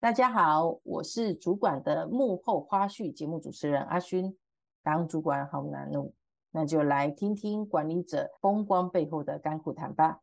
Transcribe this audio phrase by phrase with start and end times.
[0.00, 4.32] 大家好，我是主管的幕后花絮节目主持人阿勋。
[4.80, 6.12] 当主管好难哦，
[6.52, 10.20] 那就来听听管理者风光背后的甘苦谈吧。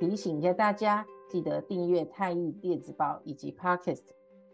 [0.00, 4.04] 提醒一下大家，记得订阅太毅电子报以及 Podcast。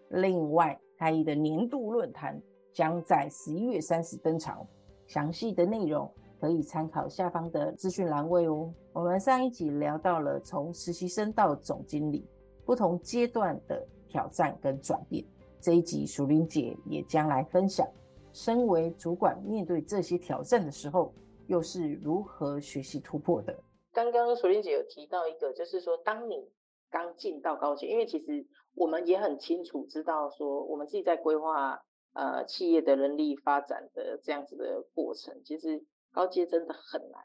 [0.08, 2.42] 另外，太毅的年度论坛
[2.72, 4.66] 将在十一月三十登场，
[5.06, 8.72] 详细的内容，可以参考下方的资讯栏位哦。
[8.92, 12.24] 我们上一集聊到了从实习生到总经理
[12.64, 15.24] 不同阶段的挑战跟转变，
[15.60, 17.86] 这一集淑玲姐也将来分享，
[18.32, 21.12] 身为主管面对这些挑战的时候，
[21.46, 23.56] 又是如何学习突破的。
[23.92, 26.48] 刚刚淑玲姐有提到一个，就是说当你
[26.90, 31.80] 刚进到高级，因为其实我们也很清楚知道说，我们自己在规划
[32.12, 35.84] 呃企业的人力发展的这样子的过程，其实。
[36.18, 37.22] 高阶真的很难，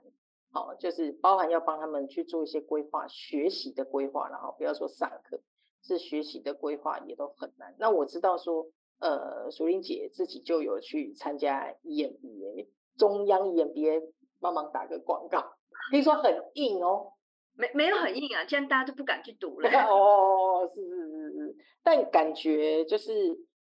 [0.52, 5.42] 好，就是包含要帮他们去做一些规划、学习的规划，然后不要说上课，
[5.82, 7.73] 是学习的规划也都很难。
[7.80, 8.67] 那我知道说，
[9.00, 15.56] 呃，淑玲姐自己就有去参加 EMBA，中央 EMBA，帮忙打个广告，
[15.89, 17.14] 听说很硬哦，
[17.56, 19.67] 没没有很硬啊，这样大家都不敢去读了。
[19.89, 23.12] 哦，是是是是，但感觉就是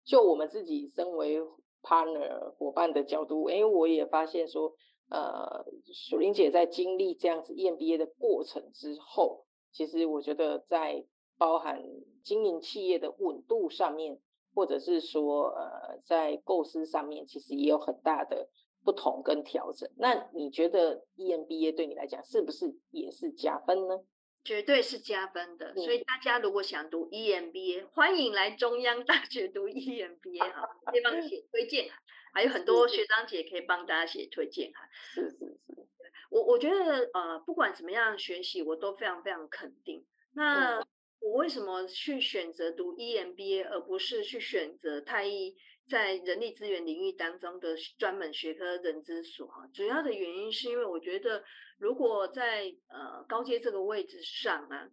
[0.03, 1.42] 就我们自己身为
[1.81, 4.71] partner 伙伴的角度，哎，我也发现说。
[5.09, 11.06] 呃，淑玲姐在经历这样子 EMBA 的过程之后，其实我觉得在
[11.38, 11.81] 包含
[12.23, 14.20] 经营企业的稳度上面，
[14.53, 18.50] 或者是说呃在构思上面，其实也有很大的
[18.83, 19.89] 不同跟调整。
[19.98, 24.00] 那你觉得 EMBA 对你来讲是不是也是加分呢？
[24.44, 25.73] 绝对是加分的。
[25.76, 31.89] 所以大家如果想读 EMBA，欢迎来中央大学读 EMBA 哈，可以帮你写推荐。
[32.36, 34.89] 还有很多学长姐可以帮大家写推荐函。
[34.91, 35.88] 是是是，
[36.30, 40.05] 我我觉得呃，不管怎么样学习，我都非常非常肯定。
[40.33, 40.86] 那
[41.22, 45.55] 我为什么去选择读 EMBA，而不是去选择太一
[45.88, 49.48] 在人力资源领域当中的专门学科人资所？
[49.48, 51.45] 哈，主要的原因是因为我觉得，
[51.77, 54.89] 如果在呃高阶这个位置上啊，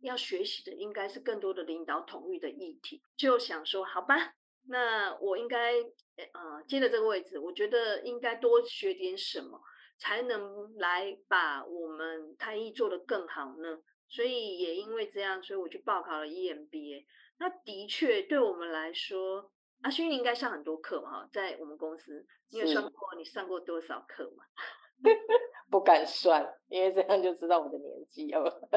[0.00, 3.02] 要学习的应该是更多的领导统御的议题。
[3.16, 4.34] 就想说，好吧。
[4.66, 9.60] 那我应该呃接了这个位置，我觉得应该多学点什么，
[9.98, 13.78] 才能来把我们太毅做得更好呢？
[14.08, 17.04] 所以也因为这样，所以我去报考了 EMBA。
[17.38, 19.50] 那的确对我们来说，
[19.82, 24.44] 阿勋应该上很多课嘛，在我们公司，你有算过你上过多少课吗？
[25.70, 28.68] 不敢算，因为这样就知道我的年纪了。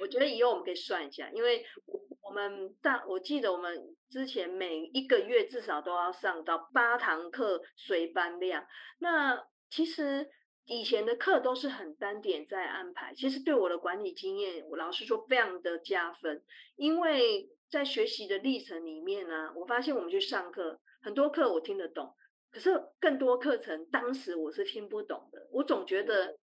[0.00, 1.64] 我觉得以后我们可以算一下，因为。
[1.86, 8.66] 我们大，我记得我们之前每一个月至少都要上到八堂课，随班量。
[8.98, 10.30] 那其实
[10.64, 16.42] 以前的课都是很单点在安排，其实对我的管理经验，我老实说非常的加分。
[16.76, 22.14] 因为在学习的历程里面呢，我发现我们去上课，很多课我听得懂，
[22.50, 25.48] 可是更多课程当时我是听不懂的。
[25.52, 26.38] 我总觉得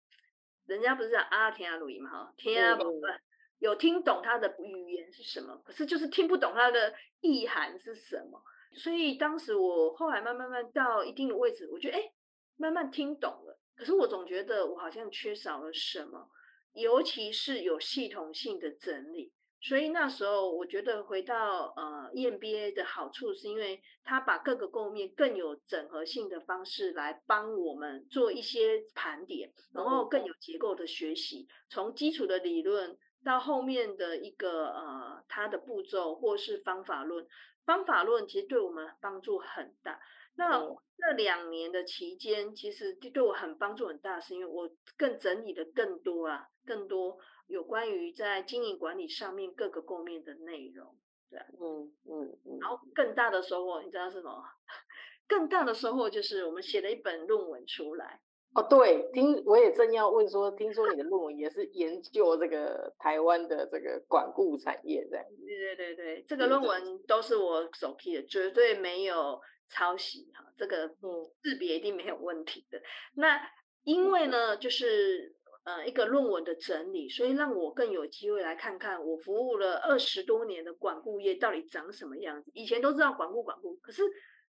[0.65, 3.19] 人家不是叫阿听阿鲁嘛哈，听阿不笨。
[3.59, 8.41] 有听懂他的语言是什么，可是就是听不懂他的意涵是什么。
[8.73, 12.11] 所以当时我后来慢慢慢到一定的位置，我觉得哎，
[12.57, 13.59] 慢慢听懂了。
[13.75, 16.29] 可是我总觉得我好像缺少了什么，
[16.73, 19.33] 尤其是有系统性的整理。
[19.59, 32.95] 所以那时候我觉得回到呃 EMBA 的好处，是因为他把各个构面更有整合性的方式来帮我们做一些盘点，然后更有结构的学习，从基础的理论。
[33.23, 37.27] 到后面的一个呃，它的步骤或是方法论，
[37.65, 39.99] 方法论其实对我们帮助很大。
[40.35, 40.59] 那
[40.97, 47.17] 这两年的期间，其实对我很帮助很大，是因为我更整理的更多啊，更多
[47.47, 50.95] 有关于在经营管理上面各个构面的内容。
[51.29, 52.57] 对，嗯嗯嗯。
[52.61, 54.43] 然后更大的收获，你知道是什么？
[55.27, 58.21] 更大的收获就是我们写了一本论文出来。
[58.57, 65.23] 哦，对，听我也正要问说，听说你的论文也是研究这个台湾的这个管顾产业这样。
[65.45, 69.39] 对对对对，这个论文都是我手批的，绝对没有
[69.69, 72.81] 抄袭哈，这个嗯识别一定没有问题的。
[73.13, 73.39] 那
[73.83, 82.49] 因为呢，就是呃一个论文的整理，所以让我更有机会来看看我服务了二十多年的管顾业到底长什么样子。
[82.55, 84.01] 以前都知道管顾管顾，可是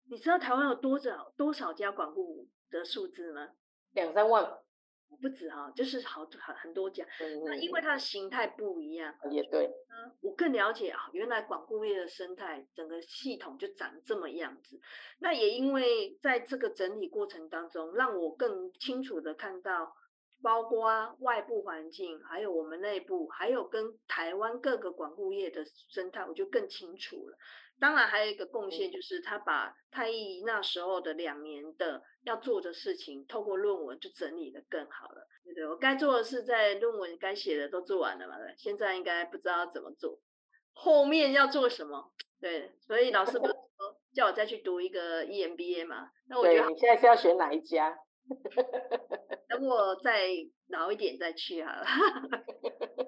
[0.09, 3.51] 你知道台湾有多少多少家管顾的数字吗？
[3.93, 4.59] 两三万，
[5.21, 7.05] 不止哈，就是好很很多家。
[7.21, 9.71] 嗯、那因为它的形态不一样，也对。
[10.21, 14.81] 我更了解啊，原来广固业的生态，整个系统就长这么样子。
[15.19, 19.93] 那也因为在这个整理过程当中，让我更清楚的看到
[20.41, 27.37] 包括外部环境，还有我们内部，还有跟台湾各个广固业的生态，我就更清楚了。
[27.81, 35.27] 当然，还有一个贡献就是他把太医那时候的两年的要做的事情，透过论文就整理的更好了。
[35.45, 40.19] 对对，我该做的事在论文该写的都做完了嘛，现在应该不知道怎么做，
[40.73, 42.13] 后面要做什么？
[42.41, 46.11] 对，所以老师不是 说叫我再去读一个 EMBA 嘛？
[46.29, 47.97] 那我觉得你现在是要选哪一家？
[49.49, 50.29] 等我再
[50.69, 51.85] 老一点再去好了。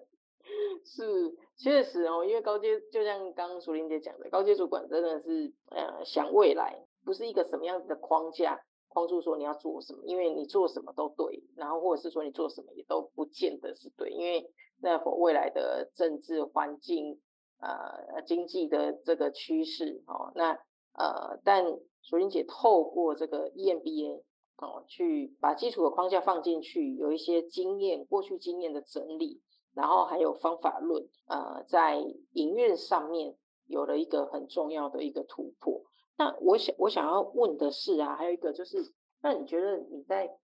[0.85, 14.51] 是，确实哦，因为高阶就像刚刚淑铃姐讲的，高阶主管真的是呃想未来，不是一个什么样子的框架框住说你要做什么，因为你做什么都对，然后或者是说你做什么也都不见得是对，因为
[14.81, 17.21] 那否未来的政治环境
[17.61, 20.53] 呃经济的这个趋势哦，那
[20.95, 21.65] 呃但
[22.03, 24.23] 淑玲姐透过这个 EMBA
[24.57, 29.41] 哦去把基础的框架放进去，有一些经验过去经验的整理。
[29.75, 31.97] 然后还有方法论，呃，在
[32.33, 33.37] 营运上面
[33.67, 35.83] 有了一个很重要的一个突破。
[36.17, 40.39] 那我想我想要问的是啊，还有一个就是，那你觉得你在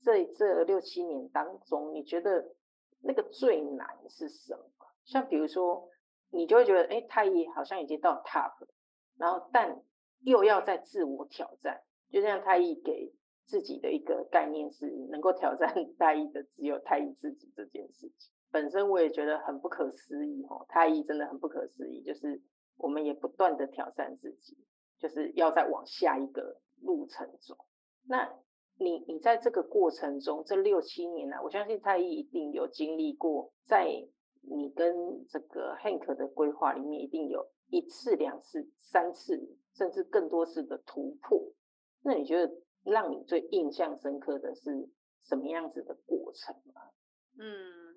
[0.00, 2.54] 这这六七年当中，你觉得
[3.00, 4.86] 那个最难是什么？
[5.04, 5.88] 像比如说，
[6.30, 8.68] 你就会觉得，哎，太毅好像已经到 top 了，
[9.16, 9.82] 然后但
[10.20, 13.12] 又要再自我挑战，就像太毅给
[13.44, 18.32] 自己的一个概念是，能够挑战 太毅的只有太毅自己这件事情。
[18.50, 22.40] 本身我也觉得很不可思议哦，太医真的很不可思议，就是
[22.76, 24.56] 我们也不断的挑战自己，
[24.98, 27.56] 就是要再往下一个路程走。
[28.06, 28.32] 那
[28.78, 33.86] 你你在这个过程中，这六七年来，我相信太医一定有经历过，在
[34.40, 41.52] 你跟这个 Hank 的规划里面，一定有一次、两次、三次，甚至更多次的突破。
[42.02, 42.50] 那你觉得
[42.84, 44.88] 让你最印象深刻的是
[45.24, 46.80] 什么样子的过程吗？
[47.38, 47.87] 嗯。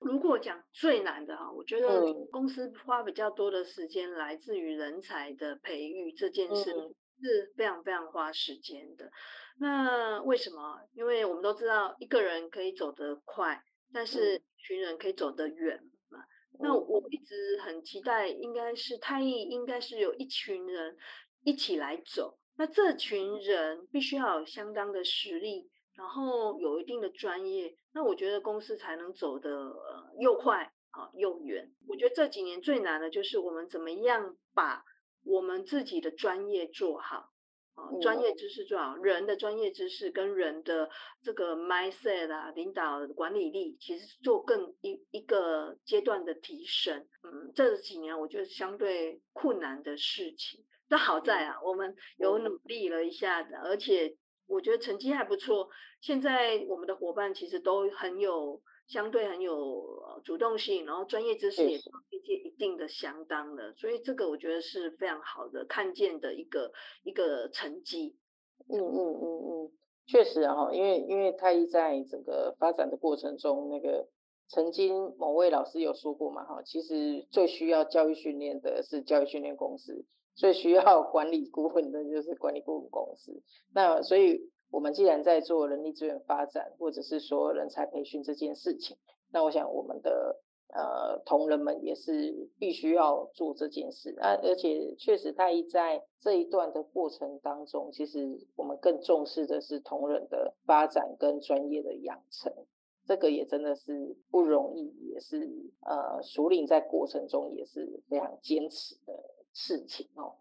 [0.00, 6.72] 如果讲最难的哈，我觉得公司花比较多的时间来自于人才的培育这件事
[7.20, 9.10] 是非常非常花时间的。
[9.58, 10.80] 那为什么？
[10.94, 13.60] 因为我们都知道一个人可以走得快，
[13.92, 16.20] 但是一群人可以走得远嘛。
[16.60, 20.96] 那我一直很期待，应该是太艺，应该是有一群人
[21.42, 22.38] 一起来走。
[22.56, 25.68] 那这群人必须要有相当的实力。
[25.98, 31.72] 然后有一定的专业，那我觉得公司才能走得呃又快啊又远。
[31.88, 34.84] 我觉得这几年最难的就是我们怎么样把
[35.24, 37.32] 我们自己的专业做好
[37.74, 40.88] 啊，专业知识做好，人的专业知识跟人的
[41.20, 47.08] 这个 mindset 啊，领导管理力，其实做更一一个阶段的提升。
[47.24, 54.16] 嗯，这几年我觉得相对困难的事情，但好在啊，我们有努力了一下子，而且。
[54.50, 55.68] 我觉得成绩还不错。
[56.00, 61.90] 现在我们的伙伴其实都很有相对很有主动性，然后专业知识也是
[62.44, 66.72] 一定的相当了，所以这个我觉得是非常好的看见的一个
[67.02, 68.16] 一个成绩。
[68.68, 69.72] 嗯嗯嗯嗯，
[70.06, 74.08] 确实啊，因为因为太医在整个发展的过程中，那个
[74.48, 80.04] 曾经某位老师有说过嘛，哈，其实最需要教育训练的是教育训练公司。
[80.34, 83.42] 最需要管理顾问的就是管理顾问公司。
[83.74, 88.96] 那所以，我们既然在做人力资源发展，或者是说人才培训这件事情，
[89.32, 94.38] 那我想我们的呃同仁们也是必须要做这件事啊。
[94.42, 102.52] 而且确实，太毅在这一段的过程当中，其实我们更重视的是同仁的发展跟专业的养成，
[103.06, 105.48] 这个也真的是不容易，也是
[105.80, 109.14] 呃淑铃在过程中也是非常坚持的。
[109.50, 110.34] 事情哦，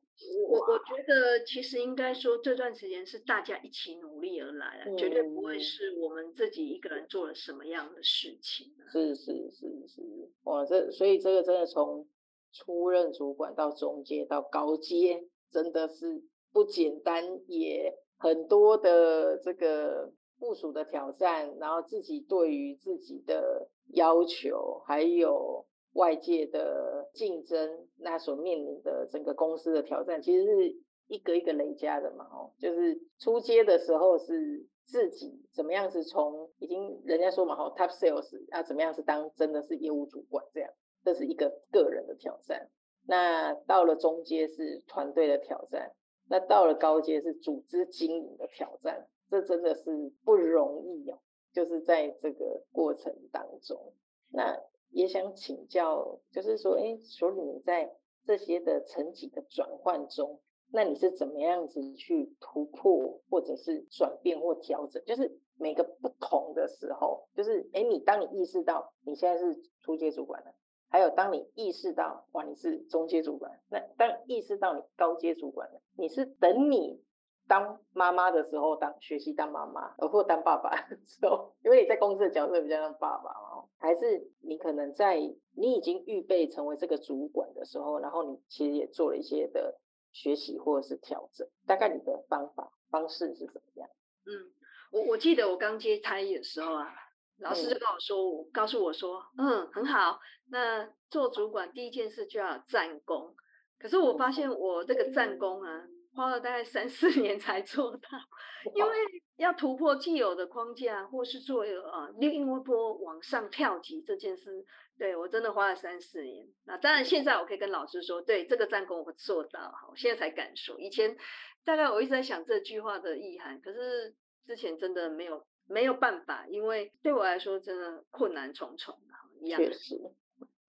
[0.49, 8.67] 我我觉得其实应该说，这段时间是大家一起努力而来的，嗯、绝对不会是我们自己一个人做了什么样的事情。
[8.91, 10.01] 是是是是，
[10.43, 12.07] 哇，这所以这个真的从
[12.51, 25.66] 初任主管到中阶到高阶，真的是不简单，也很多的这个部署的挑战，然后自己对于自己的要求还有。
[25.97, 30.75] 外界的竞争，那所面临的整个公司的挑战，其实是
[31.07, 40.71] 一个一个累加的嘛，哦，就是初阶的时候是自己怎么样是从已经人家说嘛，哈，top sales 要怎么样是当真的是业务主管这样，
[41.03, 42.69] 这是一个个人的挑战。
[43.07, 45.91] 那到了中阶是团队的挑战，
[46.29, 51.17] 那到了高阶是组织经营的挑战，这真的是不容易哦，
[51.51, 53.93] 就是在这个过程当中，
[54.31, 54.61] 那。
[54.89, 60.39] 也想请教，就是说，哎，所以你在这些的层级的转换中，
[60.71, 65.03] 那你是怎么样子去突破，或者是转变或调整？
[65.05, 70.53] 就是每个不同的时候，就是哎，你当你意识到你现在是初阶主管了，
[70.89, 77.03] 还有当你意识到哇你是中阶主管，那当意识到你高阶主管了，你是等你。
[77.47, 85.17] 当妈妈的时候，当学习当妈妈，或当爸爸的时候，因为你在公司的角色比较像爸爸哦，还是你可能在
[85.55, 89.79] 你已经预备成为这个主管的时候，然后你其实也做了一些的
[90.11, 93.89] 学习或者是调整，大概你的方法方式是怎么样？
[94.25, 94.51] 嗯，
[94.91, 96.93] 我我记得我刚接差役的时候啊，
[97.39, 103.33] 老师就跟我说，我、嗯、告诉我说，嗯，很好，那做主管第一件事就要战功，
[103.79, 105.85] 可是我发现我这个战功啊。
[105.85, 108.09] 嗯花了大概三四年才做到，
[108.73, 108.91] 因为
[109.35, 114.65] 要突破既有的框架，或是做呃另一波往上跳级这件事，
[114.97, 116.47] 对我真的花了三四年。
[116.65, 120.79] 那当然现在我可以跟老师说，对这个战功我做到，好，我现在才敢说。
[120.79, 121.15] 以前
[121.63, 128.97] 大概我一直在想这句话的意涵，可是之前真的没有没有办法，因为对我来说真的困难重重，
[129.39, 129.71] 一样的。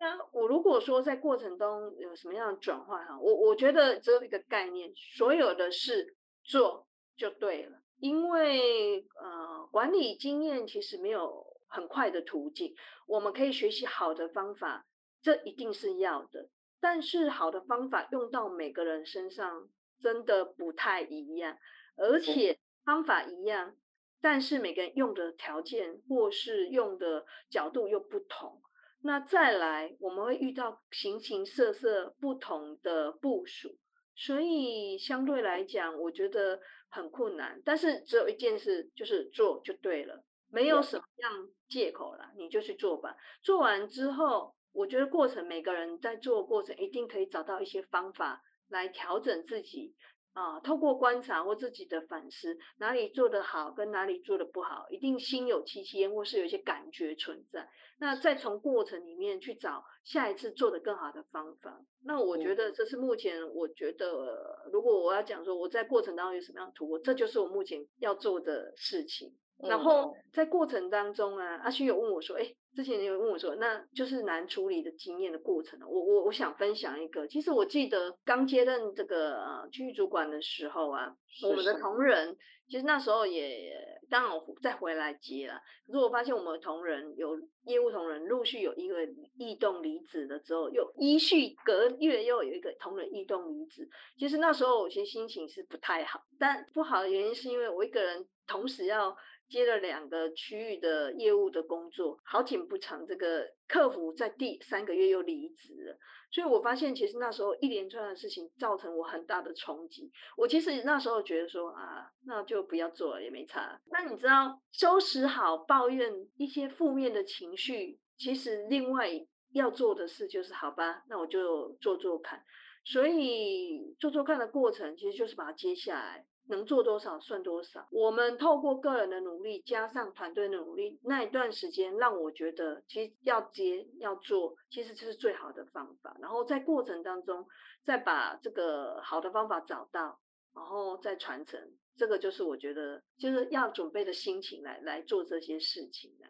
[0.00, 6.86] 那我如果说在过程中有什么样的转换哈，我我觉得只有一个概念，所有的事做
[7.16, 12.76] 就对了，因为呃管理经验其实没有很快的途径，
[13.08, 14.86] 我们可以学习好的方法，
[15.20, 16.48] 这一定是要的，
[16.80, 19.68] 但是好的方法用到每个人身上
[20.00, 21.58] 真的不太一样，
[21.96, 23.74] 而且方法一样，
[24.20, 28.62] 但是每个人用的条件或是用的角度又不同。
[29.08, 33.74] 那再来，我们会遇到形形色色不同的部署，
[34.14, 36.60] 所以相对来讲，我觉得
[36.90, 37.58] 很困难。
[37.64, 43.16] 但是只有一件事，就是做就对了，没有什么样借口了，你就去做吧。
[43.40, 49.94] 做完之后，我觉得过程每个人在做过程一定可以找到一些方法来调整自己。
[50.38, 57.68] 啊，透过观察或自己的反思，哪里做得好，跟哪里做得不好，一定心有戚戚焉，或是有一些感觉存在。
[57.99, 61.85] 那再从过程里面去找下一次做得更好的方法。
[62.04, 69.35] 那我觉得这是目前，我觉得如果我要讲说我在过程当中有什么样的突破，这就是我目前要做的事情。
[69.66, 81.12] 然后在过程当中啊，阿勋有问我说：“哎，之前有问我说，那就是难处理的经验的过程。”我我我想分享一个，其实我记得刚接任这个呃区域主管的时候啊，
[81.42, 82.36] 我们的同仁
[82.68, 83.72] 其实那时候也
[84.08, 89.04] 当然我再回来接了，可是我发现我们的同仁有业务同仁陆续有一个
[89.36, 93.88] 异动离职了之后，又依序隔月又有一个同仁异动离职。
[94.16, 99.16] 其实那时候我其实心情是不太好，但不好的原因是因为我一个人同时要。
[99.48, 105.98] 接了两个区域的业务的工作，好景不长，这个客服在第三个月又离职了，
[106.30, 110.12] 所以我发现其实那时候一连串的事情造成我很大的冲击。
[110.36, 113.80] 我其实那时候觉得说啊，那就不要做了，也没差。
[113.90, 119.08] 那你知道，收拾好抱怨一些负面的情绪，其实另外
[119.52, 122.44] 要做的事就是，好吧，那我就做做看。
[122.84, 126.26] 所以做做看的过程，其实就是把它接下来。
[126.48, 127.86] 能做多少算多少。
[127.90, 136.16] 我们透过个人的努力，加上团队的努力，那一段时间让我觉得，其实要接要做，其实这是最好的方法。
[136.20, 137.46] 然后在过程当中，
[137.84, 140.18] 再把这个好的方法找到，
[140.54, 141.60] 然后再传承。
[141.96, 146.26] 这个就是我觉得，就是要准备的心情来来做这些事情的。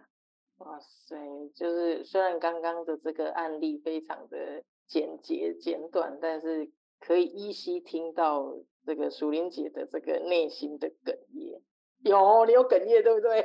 [0.64, 1.16] 哇塞，
[1.54, 8.56] 就是虽然刚刚的这个案例非常的简洁简短，但是可以依稀听到。
[8.88, 11.61] 这个淑玲姐的这个内心的哽咽，
[12.04, 13.38] 有你有哽咽对不对？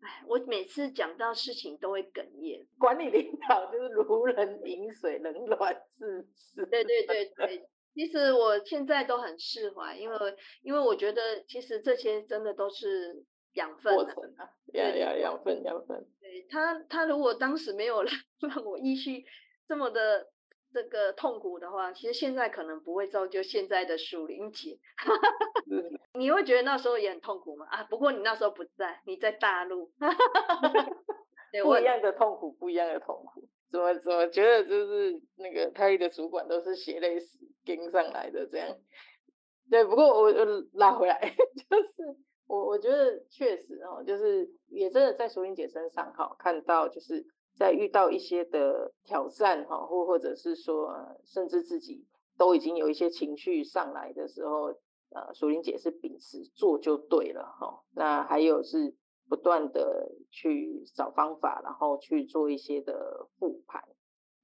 [0.00, 2.66] 哎，我每次讲到事情都会哽咽。
[2.78, 6.64] 管理领导就是如人饮水，冷暖自知。
[6.64, 10.16] 对对对 对，其实我现在都很释怀，因为
[10.62, 16.08] 因为我觉得其实这些真的都是养分过程啊，要要养分养分。
[16.18, 18.02] 对他他如果当时没有
[18.40, 19.22] 让我依序
[19.68, 20.28] 这么的。
[20.72, 24.78] 这个痛苦的话，其实现在可能不会造就现在的淑铃姐。
[26.18, 27.66] 你会觉得那时候也很痛苦吗？
[27.70, 29.90] 啊，不过你那时候不在，你在大陆。
[31.52, 33.48] 对， 不一样的痛苦，不一样的痛苦。
[33.70, 38.76] 怎么怎么觉得就是那个他的主管都是血泪史跟上来的这样？
[39.70, 41.20] 对，不过我我拉回来，
[41.70, 41.88] 就是
[42.46, 47.26] 我我觉得确实哦，就是也真的在淑英姐身上哈看到就是。
[47.56, 50.94] 在遇到一些的挑战哈，或或者是说，
[51.24, 52.06] 甚至自己
[52.38, 54.74] 都已经有一些情绪上来的时候，
[55.10, 57.82] 呃，淑玲姐是秉持做就对了哈。
[57.94, 58.94] 那还有是
[59.28, 63.82] 不断的去找方法，然后去做一些的复盘。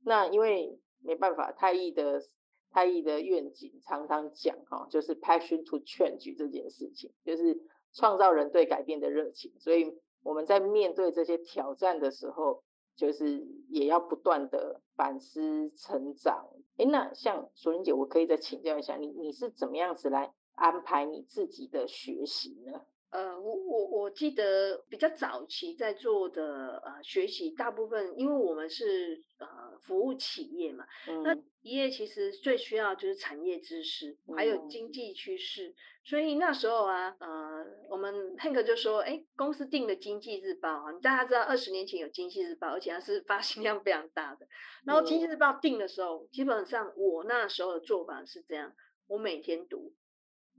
[0.04, 2.22] 那因为没办法，太易的
[2.70, 7.58] 太易的愿景常常讲哈，就是 passion to change 这件事情，就是
[7.94, 9.52] 创造人对改变的热情。
[9.58, 12.62] 所以我们在面对这些挑战的时候，
[12.98, 16.48] 就是也要不断的反思成长。
[16.78, 22.82] 哎，那像淑铃姐，我可以再请教一下你，你是怎么样子来安排你自己的学习呢？
[23.10, 35.74] 呃，我我我记得比较早期在做的呃学习，大部分因为我们是呃服务企业嘛，嗯、那企业其实最需要就是产业知识，还有经济趋势，嗯、
[36.04, 44.46] 所以那时候啊，呃，我们 Hank 就说，哎，公司订的经济日报啊，大家知道二十年前有经济日报，而且它是发行量非常大的，
[44.84, 48.74] 然后经济日报订的时候，嗯、基本上我那时候的做法是这样，
[49.06, 49.94] 我每天读，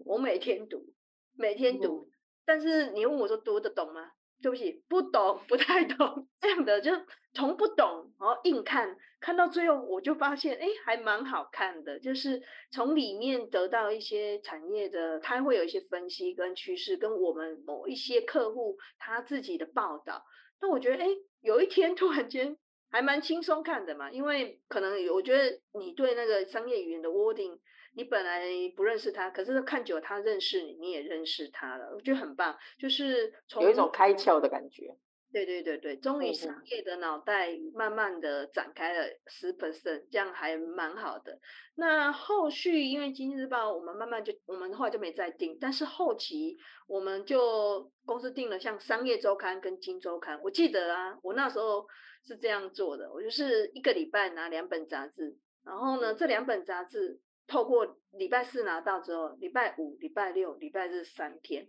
[0.03, 0.93] 我每天读，
[1.35, 2.09] 每天读。
[2.49, 4.09] 嗯但是你问我说读得懂吗？
[4.41, 6.27] 对不起，不懂，不太懂。
[6.41, 6.91] 这样的就
[7.31, 11.99] 从不懂，然后硬看，看到最后我就发现，哎，还蛮好看的。
[11.99, 12.41] 就是
[12.71, 20.23] 从里面得到一些产业的，它会有一些分析跟趋势，跟我们某一些客户他自己的报道。
[20.59, 21.07] 那我觉得，哎，
[21.41, 22.57] 有一天突然间
[22.89, 27.59] 还蛮轻松看的嘛，因为可能我觉得你对那个商业语言的 wording。
[27.95, 28.43] 你本来
[28.75, 34.95] 不认识他，可是看久他认识你，你也认识他了，我觉得很棒，就是从有一种开窍的感觉。
[35.31, 41.37] 对对对对，终于商业的脑袋慢慢的展开了十 percent，这样还蛮好的。
[41.75, 50.41] 那后续因为经济日报，我们慢慢就我们后来就没再订，但是后期我们就公司订了像商业周刊跟金周刊。
[50.41, 51.85] 我记得啊，我那时候
[52.25, 57.19] 是这样做的，我就是一个礼拜拿两本杂志，然后呢，这两本杂志。
[57.49, 61.67] 透过礼拜四拿到之后，礼拜五、礼拜六、礼拜日三天，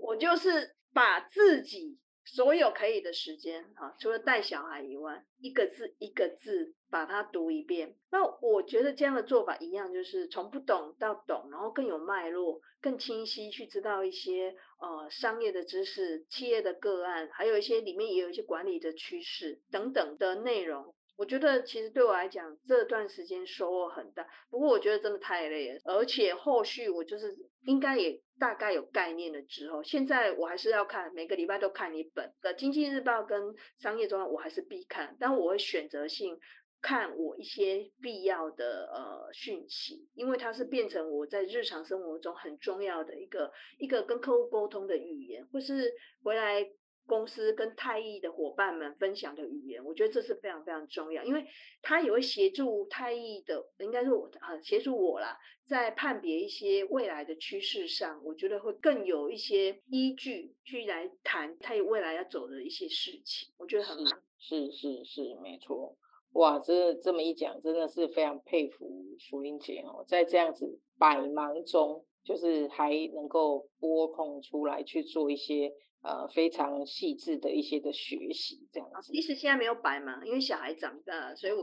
[0.00, 7.96] 我就是把自己所有可以的时间，啊，除了带小孩以外，一个字一个字把它读一遍。
[8.12, 20.94] 那我觉得这样的做法一样，就是从不懂到懂，然后更有脉络、更清晰，去知道一些呃商业的知识、企业的个案，还有一些里面也有一些管理的趋势等等的内容。
[21.20, 24.26] 我觉得其实对我来讲，这段时间收获很大。
[24.48, 33.42] 不过我觉得真的太累了，而且后续我就是应该也大概有概念了之后，现在我还是要看，每个礼拜都看一本的《经济日报》跟
[33.78, 36.40] 《商业周刊》，我还是必看，但我会选择性
[36.80, 45.92] 看我一些必要的呃讯息，因为它是变成我在日常生活中很重要的一个一个跟客户沟通的语言，或是
[46.24, 46.66] 回来。
[47.10, 51.44] 公司跟太毅的伙伴们分享的语言，我觉得这是非常非常重要，因为
[51.82, 64.16] 他也会协助太毅的，应该是我啊协助我啦，在判别一些未来的趋势上，我觉得会更有一些依据去来谈太毅未来要走的一些事情，我觉得很好。
[64.38, 65.96] 是是是是，没错。
[66.34, 75.72] 哇，这这么一讲，真的是非常佩服淑英姐哦，在这样子百忙中，就是还能够拨空出来去做一些。
[76.02, 79.12] 呃，非常细致的一些的学习，这样子。
[79.12, 81.62] 其实现在没有白嘛，因为小孩长大，所以我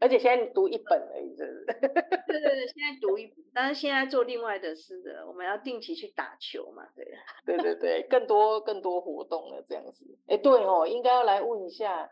[0.00, 1.64] 而且现在读一本而已，是不是？
[2.28, 7.04] 对对对，现在读一本， 但是现在做另外的事的，我们要定期去打球嘛，对。
[7.44, 10.04] 对对对，更多更多活动了，这样子。
[10.28, 12.08] 哎，对哦，应该要来问一下，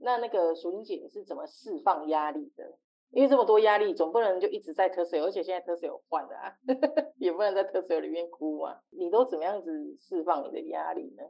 [0.00, 2.78] 那那个淑玲姐你是怎么释放压力的？
[3.14, 6.52] 因为这么多压力，总不能就一直在特色，而且现在特色有换的啊，
[7.18, 8.76] 也不能在特色里面哭啊。
[8.90, 11.22] 你都怎么样子释放你的压力呢？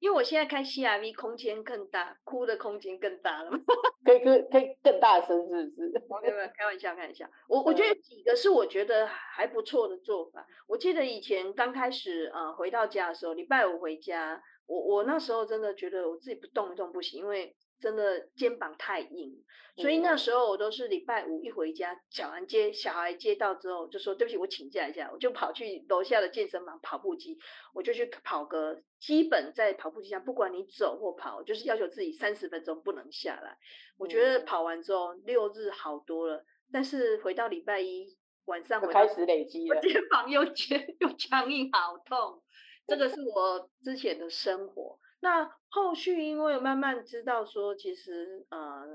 [0.00, 3.50] 因为我现在开 CRV，空间更大，哭的空间更大了。
[4.04, 5.90] 可以可以可以更大声，是不是？
[6.22, 7.26] 没有没有，开玩笑开玩笑。
[7.48, 10.46] 我我觉得几个是我觉得还不错的做法。
[10.66, 17.54] 我记得以前刚开始呃回到家的时候，礼拜五回家，我我那时候真的觉得我自己不动一动不行，因为。
[17.80, 19.44] 真的肩膀太硬，
[19.76, 27.38] 所以那时候我都是礼拜五一回家，小孩接小孩接到之后，就说对不起，我请假一下，我就跑去楼下的健身房跑步机，
[27.72, 33.56] 我就去跑个基本在跑步机上，不管你走或跑，就是要求自己三十分钟不能下来。
[33.96, 42.42] 我觉得跑完之后六日好多了，但是回到礼拜一晚上我开始累积了，我肩膀又肩 又僵硬，好痛。
[42.88, 44.98] 这个是我之前的生活。
[45.20, 48.86] 那后续因为慢慢知道说，其实呃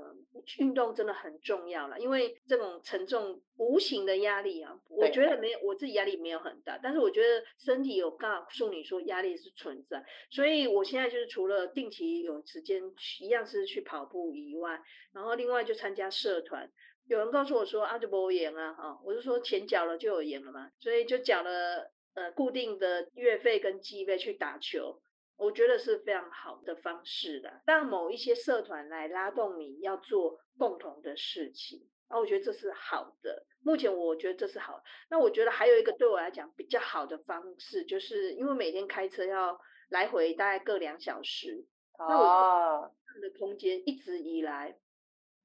[0.58, 12.82] 运动真的很重要了，因为这种沉重无形的压力啊，我觉得没有我自己压力没有很大，但是我觉得身体有告诉你说压力是存在，所以我现在就是除了定期有时间
[13.20, 14.80] 一样是去跑步以外，
[15.12, 16.68] 然后另外就参加社团，
[17.06, 25.02] 有人告诉我说啊就不会赢啊哈，我就说钱缴了就有赢了嘛，所以就缴了呃固定的月费跟季费去打球。
[25.36, 33.44] 我觉得是非常好的方式的，让某一些社团来拉动你要做共同的事情，那我觉得这是好的。
[33.62, 34.82] 目前我觉得这是好。
[35.10, 41.66] 那我觉得还有一个对我来讲比较好的方式，就是因为每天开车要来回大概各两小时，
[41.98, 44.78] 那我的空间一直以来，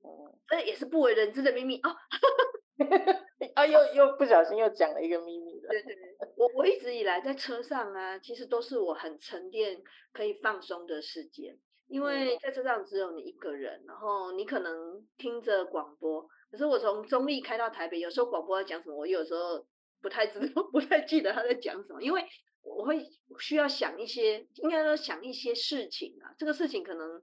[0.02, 1.96] 哦，这也是不为人知的秘密哦。
[3.56, 5.70] 啊，又又不小心又讲了一个秘密了。
[5.70, 9.82] 对对对，我我一直以来在车上啊，其实都是我很沉淀、
[10.14, 16.28] 可以放松的时间，因为在车上只有你一个人，然后你可能听着广播。
[16.52, 19.66] 可是我从中立开到台北，有时候广播在讲什么，我有时候
[20.02, 22.24] 不太知道，不太记得他在讲什么，因为
[22.64, 23.06] 我会
[23.40, 27.22] 需要想一些，应该说想一些事情啊，这个事情可能。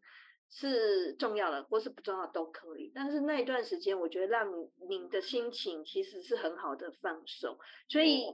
[0.59, 2.91] 是重要的，或是不重要都可以。
[2.95, 4.51] 但是那一段时间，我觉得让
[4.89, 7.59] 你的心情其实是很好的放松。
[7.91, 8.25] 所以，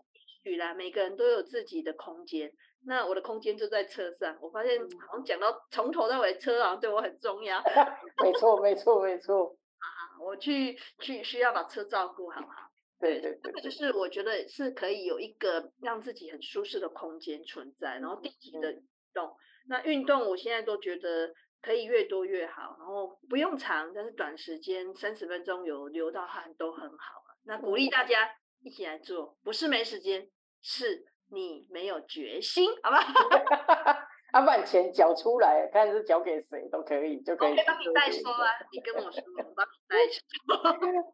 [0.44, 2.52] 许来每个人都有自己的空间。
[2.85, 4.38] 那我的空间就在车上。
[4.40, 7.61] 我发现好像讲到从头到尾，车好像对我很重要。
[8.22, 9.56] 没错，没错，没错。
[9.78, 12.70] 啊，我去去需要把车照顾好好。
[13.00, 19.35] 对对对，这个就是我觉得是可以有一个让自己很舒适的空间存在，然后定期的运动。
[19.66, 21.35] 那运动，我现在都觉得。
[21.62, 27.22] 可以越多越好，然后不用长，但是短时间三十分钟有流到汗都很好。
[27.44, 28.29] 那鼓励大家
[28.62, 30.29] 一起来做，不是没时间，
[30.61, 32.98] 是你没有决心，好吧？
[34.35, 37.51] 要、啊、把钱缴出来，看是缴给谁都可以，就可以。
[37.53, 40.20] 我帮你代收啊，你跟我说，我帮你代收。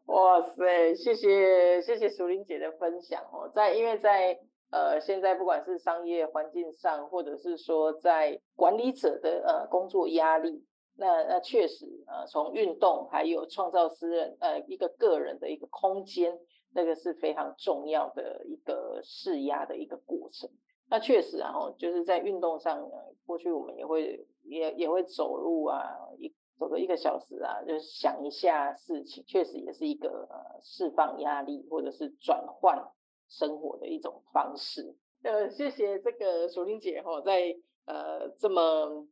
[0.13, 4.39] 哇塞，谢谢谢谢淑玲姐的分享哦，在因为在。
[4.71, 10.63] 呃，现在不管是商业环境上，或者是说在管理者的呃工作压力，
[10.95, 16.37] 那那确实呃，从运动还有创造私人呃一个个人的一个空间，
[16.73, 20.49] 那个是非常重要的一个释压的一个过程。
[20.87, 25.81] 那确实啊，哈，就是在运动上，呃，过去我们也会也也会走路啊，
[26.19, 32.91] 一走个一个小时啊，就是想一下事情，确实也是一个呃释放压力或者是转换。
[33.29, 34.95] 生活的一种方式。
[35.21, 37.53] 呃，谢谢这个淑玲姐哈，在
[37.85, 39.05] 呃这么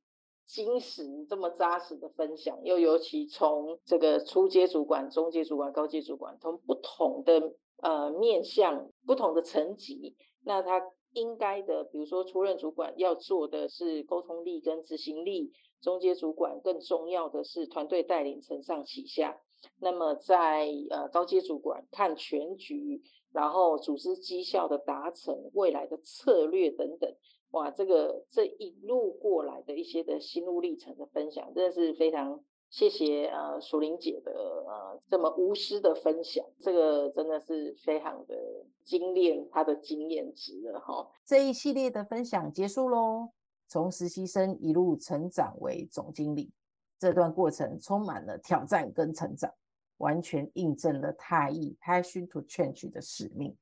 [0.46, 15.52] 精实、这么扎实的分享，又尤其从这个初阶主管、中阶主管、高阶主管，从不同的呃面向、不同的层级，那他应该的，比如说初任主管要做的是沟通力跟执行力，
[15.82, 19.42] 中阶主管更重要的是团队带领、承上启下。
[19.82, 23.04] 那么在呃高阶主管看全局。
[23.32, 27.14] 然后组织绩效的达成，未来的策略等等，
[27.52, 38.36] 哇，这个这一路过来的一些的心路历程的分享，真的是非常谢谢呃淑玲姐的呃这么无私的分享，这个真的是非常的
[38.84, 41.08] 精炼她的经验值了哈。
[41.26, 43.30] 这一系列的分享结束喽，
[43.68, 46.52] 从实习生一路成长为总经理，
[46.98, 49.54] 这段过程充满了挑战跟成长。
[49.98, 53.56] 完全印证了太毅 Passion to Change 的使命。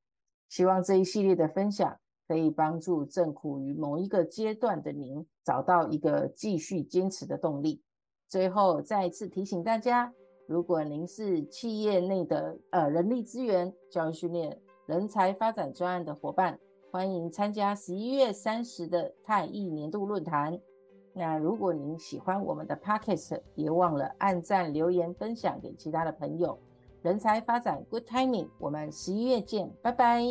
[0.49, 7.81] 希望这一系列的分享可以帮助正苦于某一个阶段的您找到一个继续坚持的动力。
[8.27, 10.13] 最后再一次提醒大家，
[10.47, 16.59] 如果您是企业内的呃人力资源、教育训练、人才发展专案的伙伴，
[16.91, 20.59] 欢迎参加十一月三十的太毅年度论坛。
[21.17, 26.59] 那如果您喜欢我们的 Podcast，别忘了按赞、留言、分享给其他的朋友。
[27.01, 30.21] 人才发展 Good Timing，我们十一月见，拜拜。